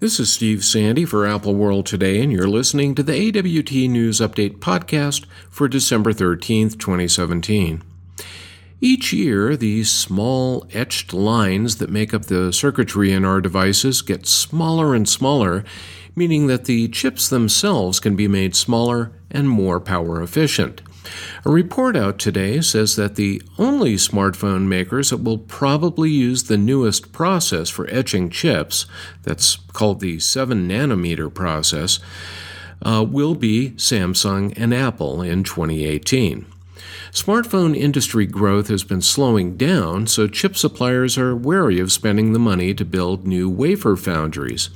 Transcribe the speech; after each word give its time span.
This 0.00 0.18
is 0.18 0.32
Steve 0.32 0.64
Sande 0.64 1.06
for 1.06 1.26
Apple 1.26 1.54
World 1.54 1.84
Today, 1.84 2.22
and 2.22 2.32
you're 2.32 2.48
listening 2.48 2.94
to 2.94 3.02
the 3.02 3.12
AWT 3.12 3.90
News 3.90 4.18
Update 4.18 4.58
podcast 4.58 5.26
for 5.50 5.68
December 5.68 6.14
13th, 6.14 6.78
2017. 6.78 7.82
Each 8.80 9.12
year, 9.12 9.58
these 9.58 9.90
small 9.90 10.66
etched 10.72 11.12
lines 11.12 11.76
that 11.76 11.90
make 11.90 12.14
up 12.14 12.24
the 12.24 12.50
circuitry 12.50 13.12
in 13.12 13.26
our 13.26 13.42
devices 13.42 14.00
get 14.00 14.26
smaller 14.26 14.94
and 14.94 15.06
smaller, 15.06 15.64
meaning 16.16 16.46
that 16.46 16.64
the 16.64 16.88
chips 16.88 17.28
themselves 17.28 18.00
can 18.00 18.16
be 18.16 18.26
made 18.26 18.56
smaller 18.56 19.12
and 19.30 19.50
more 19.50 19.80
power 19.80 20.22
efficient. 20.22 20.80
A 21.44 21.50
report 21.50 21.96
out 21.96 22.18
today 22.18 22.60
says 22.60 22.96
that 22.96 23.16
the 23.16 23.42
only 23.58 23.94
smartphone 23.94 24.66
makers 24.66 25.10
that 25.10 25.22
will 25.22 25.38
probably 25.38 26.10
use 26.10 26.44
the 26.44 26.58
newest 26.58 27.12
process 27.12 27.68
for 27.68 27.88
etching 27.90 28.30
chips, 28.30 28.86
that's 29.22 29.56
called 29.72 30.00
the 30.00 30.18
7 30.18 30.68
nanometer 30.68 31.32
process, 31.32 31.98
uh, 32.82 33.04
will 33.08 33.34
be 33.34 33.70
Samsung 33.72 34.52
and 34.56 34.74
Apple 34.74 35.22
in 35.22 35.44
2018. 35.44 36.46
Smartphone 37.12 37.76
industry 37.76 38.26
growth 38.26 38.68
has 38.68 38.84
been 38.84 39.02
slowing 39.02 39.56
down, 39.56 40.06
so 40.06 40.26
chip 40.26 40.56
suppliers 40.56 41.18
are 41.18 41.34
wary 41.34 41.80
of 41.80 41.90
spending 41.90 42.32
the 42.32 42.38
money 42.38 42.72
to 42.74 42.84
build 42.84 43.26
new 43.26 43.48
wafer 43.48 43.96
foundries. 43.96 44.70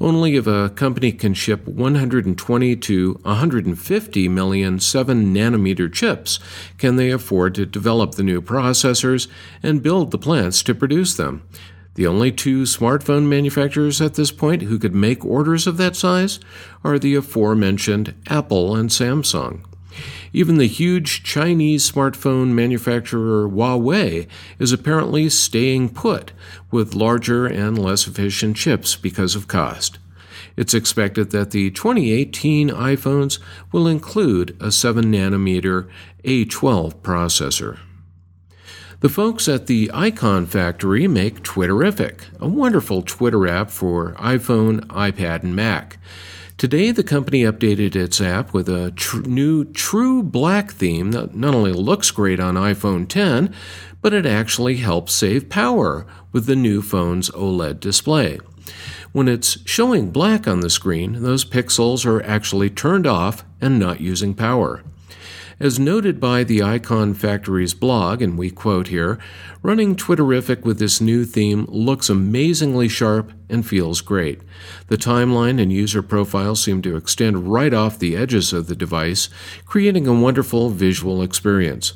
Only 0.00 0.36
if 0.36 0.46
a 0.46 0.70
company 0.70 1.12
can 1.12 1.34
ship 1.34 1.66
120 1.66 2.76
to 2.76 3.20
150 3.22 4.28
million 4.28 4.80
7 4.80 5.34
nanometer 5.34 5.92
chips 5.92 6.40
can 6.78 6.96
they 6.96 7.10
afford 7.10 7.54
to 7.54 7.66
develop 7.66 8.16
the 8.16 8.22
new 8.22 8.42
processors 8.42 9.28
and 9.62 9.82
build 9.82 10.10
the 10.10 10.18
plants 10.18 10.62
to 10.64 10.74
produce 10.74 11.14
them. 11.14 11.42
The 11.94 12.06
only 12.06 12.30
two 12.30 12.62
smartphone 12.62 13.26
manufacturers 13.26 14.00
at 14.00 14.14
this 14.14 14.30
point 14.30 14.62
who 14.62 14.78
could 14.78 14.94
make 14.94 15.24
orders 15.24 15.66
of 15.66 15.78
that 15.78 15.96
size 15.96 16.38
are 16.84 16.96
the 16.96 17.16
aforementioned 17.16 18.14
Apple 18.28 18.76
and 18.76 18.88
Samsung. 18.88 19.64
Even 20.32 20.58
the 20.58 20.66
huge 20.66 21.22
Chinese 21.22 21.90
smartphone 21.90 22.48
manufacturer 22.48 23.48
Huawei 23.48 24.26
is 24.58 24.72
apparently 24.72 25.28
staying 25.28 25.90
put 25.90 26.32
with 26.70 26.94
larger 26.94 27.46
and 27.46 27.78
less 27.78 28.06
efficient 28.06 28.56
chips 28.56 28.96
because 28.96 29.34
of 29.34 29.48
cost. 29.48 29.98
It's 30.56 30.74
expected 30.74 31.30
that 31.30 31.52
the 31.52 31.70
2018 31.70 32.70
iPhones 32.70 33.38
will 33.72 33.86
include 33.86 34.56
a 34.60 34.72
7 34.72 35.04
nanometer 35.04 35.88
A12 36.24 36.96
processor. 36.96 37.78
The 39.00 39.08
folks 39.08 39.46
at 39.46 39.68
the 39.68 39.88
Icon 39.94 40.46
Factory 40.46 41.06
make 41.06 41.44
Twitterrific, 41.44 42.22
a 42.40 42.48
wonderful 42.48 43.02
Twitter 43.02 43.46
app 43.46 43.70
for 43.70 44.14
iPhone, 44.14 44.80
iPad, 44.86 45.44
and 45.44 45.54
Mac. 45.54 45.98
Today, 46.58 46.90
the 46.90 47.04
company 47.04 47.42
updated 47.42 47.94
its 47.94 48.20
app 48.20 48.52
with 48.52 48.68
a 48.68 48.90
tr- 48.90 49.20
new 49.20 49.64
true 49.64 50.24
black 50.24 50.72
theme 50.72 51.12
that 51.12 51.36
not 51.36 51.54
only 51.54 51.72
looks 51.72 52.10
great 52.10 52.40
on 52.40 52.56
iPhone 52.56 53.06
10, 53.06 53.54
but 54.02 54.12
it 54.12 54.26
actually 54.26 54.78
helps 54.78 55.12
save 55.12 55.48
power 55.48 56.04
with 56.32 56.46
the 56.46 56.56
new 56.56 56.82
phone's 56.82 57.30
OLED 57.30 57.78
display. 57.78 58.40
When 59.12 59.28
it's 59.28 59.58
showing 59.68 60.10
black 60.10 60.48
on 60.48 60.58
the 60.58 60.68
screen, 60.68 61.22
those 61.22 61.44
pixels 61.44 62.04
are 62.04 62.24
actually 62.24 62.70
turned 62.70 63.06
off 63.06 63.44
and 63.60 63.78
not 63.78 64.00
using 64.00 64.34
power. 64.34 64.82
As 65.60 65.76
noted 65.76 66.20
by 66.20 66.44
the 66.44 66.62
Icon 66.62 67.14
Factory's 67.14 67.74
blog, 67.74 68.22
and 68.22 68.38
we 68.38 68.48
quote 68.48 68.88
here, 68.88 69.18
running 69.60 69.96
Twitterrific 69.96 70.62
with 70.62 70.78
this 70.78 71.00
new 71.00 71.24
theme 71.24 71.64
looks 71.68 72.08
amazingly 72.08 72.86
sharp 72.86 73.32
and 73.48 73.66
feels 73.66 74.00
great. 74.00 74.42
The 74.86 74.96
timeline 74.96 75.60
and 75.60 75.72
user 75.72 76.00
profile 76.00 76.54
seem 76.54 76.80
to 76.82 76.96
extend 76.96 77.50
right 77.50 77.74
off 77.74 77.98
the 77.98 78.14
edges 78.16 78.52
of 78.52 78.68
the 78.68 78.76
device, 78.76 79.28
creating 79.66 80.06
a 80.06 80.14
wonderful 80.14 80.70
visual 80.70 81.22
experience. 81.22 81.94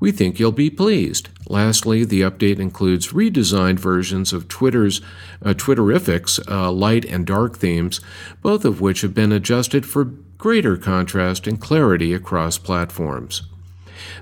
We 0.00 0.10
think 0.10 0.40
you'll 0.40 0.50
be 0.50 0.70
pleased. 0.70 1.28
Lastly, 1.46 2.06
the 2.06 2.22
update 2.22 2.58
includes 2.58 3.12
redesigned 3.12 3.78
versions 3.78 4.32
of 4.32 4.48
Twitter's 4.48 5.02
uh, 5.44 5.52
Twitterrific's 5.52 6.40
uh, 6.48 6.72
light 6.72 7.04
and 7.04 7.26
dark 7.26 7.58
themes, 7.58 8.00
both 8.40 8.64
of 8.64 8.80
which 8.80 9.02
have 9.02 9.12
been 9.12 9.32
adjusted 9.32 9.84
for 9.84 10.14
greater 10.42 10.76
contrast 10.76 11.46
and 11.46 11.60
clarity 11.60 12.12
across 12.12 12.58
platforms. 12.58 13.42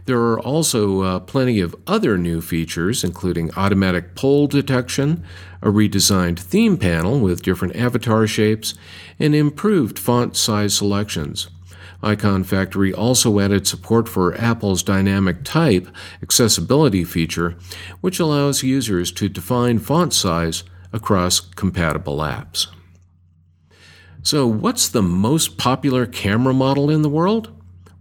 There 0.05 0.19
are 0.19 0.39
also 0.39 1.01
uh, 1.01 1.21
plenty 1.21 1.61
of 1.61 1.75
other 1.87 2.19
new 2.19 2.43
features, 2.43 3.03
including 3.03 3.51
automatic 3.57 4.15
poll 4.15 4.47
detection, 4.47 5.25
a 5.63 5.69
redesigned 5.69 6.39
theme 6.39 6.77
panel 6.77 7.21
with 7.21 7.41
different 7.41 7.75
avatar 7.75 8.27
shapes, 8.27 8.75
and 9.19 9.35
improved 9.35 9.99
font 9.99 10.37
size 10.37 10.75
selections. 10.75 11.49
Icon 12.03 12.45
Factory 12.45 12.93
also 12.93 13.41
added 13.41 13.67
support 13.67 14.07
for 14.07 14.37
Apple's 14.37 14.83
dynamic 14.83 15.43
type 15.43 15.89
accessibility 16.23 17.03
feature, 17.03 17.57
which 18.03 18.21
allows 18.21 18.63
users 18.63 19.11
to 19.13 19.31
define 19.31 19.79
font 19.79 20.13
size 20.13 20.65
across 20.93 21.41
compatible 21.41 22.19
apps. 22.19 22.67
So, 24.23 24.47
what's 24.47 24.89
the 24.89 25.03
most 25.03 25.57
popular 25.57 26.05
camera 26.05 26.53
model 26.53 26.91
in 26.91 27.01
the 27.01 27.09
world? 27.09 27.51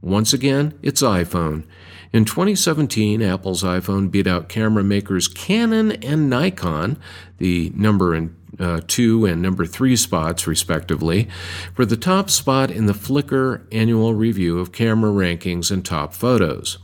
Once 0.02 0.34
again, 0.34 0.78
it's 0.82 1.02
iPhone. 1.02 1.64
In 2.12 2.26
2017, 2.26 3.22
Apple's 3.22 3.64
iPhone 3.64 4.12
beat 4.12 4.28
out 4.28 4.50
camera 4.50 4.84
makers 4.84 5.30
Canon 5.30 5.92
and 6.04 6.30
Nikon, 6.30 6.98
the 7.38 7.72
number 7.74 8.30
uh, 8.60 8.82
two 8.88 9.26
and 9.26 9.42
number 9.42 9.66
three 9.66 9.96
spots, 9.96 10.46
respectively, 10.46 11.30
for 11.74 11.86
the 11.86 11.96
top 11.96 12.30
spot 12.30 12.70
in 12.70 12.86
the 12.86 12.94
Flickr 12.94 13.62
annual 13.72 14.14
review 14.14 14.60
of 14.60 14.74
camera 14.74 15.12
rankings 15.12 15.72
and 15.72 15.86
top 15.86 16.14
photos. 16.14 16.80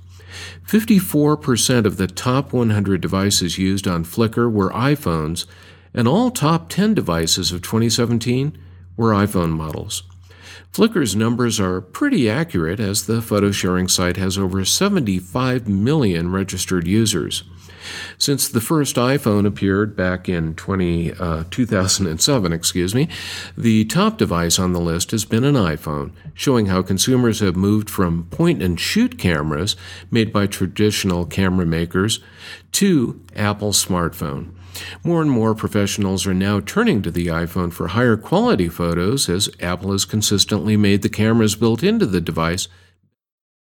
54% 0.66 1.86
of 1.86 1.98
the 1.98 2.08
top 2.08 2.54
100 2.54 3.02
devices 3.02 3.58
used 3.58 3.88
on 3.88 4.06
Flickr 4.06 4.50
were 4.50 4.70
iPhones, 4.70 5.46
and 5.94 6.08
all 6.08 6.32
top 6.32 6.70
10 6.70 6.94
devices 6.94 7.52
of 7.52 7.62
2017 7.62 8.58
were 8.98 9.12
iPhone 9.12 9.52
models. 9.52 10.04
Flickr's 10.72 11.16
numbers 11.16 11.58
are 11.58 11.80
pretty 11.80 12.30
accurate 12.30 12.82
as 12.82 13.06
the 13.06 13.22
photo 13.22 13.50
sharing 13.50 13.88
site 13.88 14.18
has 14.18 14.38
over 14.38 14.66
75 14.66 15.70
million 15.70 16.32
registered 16.32 16.86
users. 16.86 17.44
Since 18.18 18.50
the 18.50 18.60
first 18.60 18.96
iPhone 18.96 19.46
appeared 19.46 19.96
back 19.96 20.28
in 20.28 20.56
20, 20.56 21.14
uh, 21.14 21.44
2007, 21.50 22.52
excuse 22.52 22.94
me, 22.94 23.08
the 23.58 23.86
top 23.86 24.18
device 24.18 24.60
on 24.60 24.74
the 24.74 24.80
list 24.80 25.12
has 25.12 25.24
been 25.24 25.44
an 25.44 25.56
iPhone, 25.56 26.12
showing 26.34 26.66
how 26.66 26.82
consumers 26.82 27.40
have 27.40 27.56
moved 27.56 27.90
from 27.90 28.26
point 28.26 28.62
and 28.62 28.80
shoot 28.80 29.18
cameras 29.18 29.76
made 30.12 30.34
by 30.34 30.48
traditional 30.48 31.26
camera 31.26 31.66
makers 31.66 32.20
to 32.74 33.22
Apple 33.36 33.72
smartphone. 33.72 34.52
More 35.04 35.22
and 35.22 35.32
more 35.32 35.56
professionals 35.56 36.26
are 36.26 36.34
now 36.34 36.60
turning 36.60 37.02
to 37.02 37.12
the 37.12 37.28
iPhone 37.28 37.72
for 37.72 37.90
higher 37.90 38.18
quality 38.18 38.68
photos 38.68 39.30
as 39.30 39.50
Apple 39.60 39.92
has 39.92 40.06
consistently 40.06 40.78
made 40.78 41.02
the 41.02 41.10
cameras 41.10 41.56
built 41.56 41.84
into 41.84 42.06
the 42.06 42.22
device 42.22 42.68